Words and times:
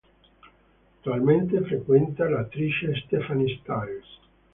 Attualmente 0.97 1.61
frequenta 1.61 2.27
l'attrice 2.27 2.95
Stephanie 3.05 3.59
Styles. 3.61 4.17